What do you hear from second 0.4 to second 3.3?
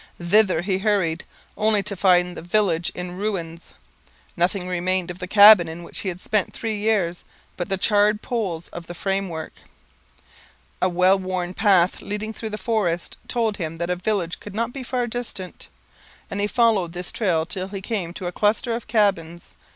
he hurried, only to find the village in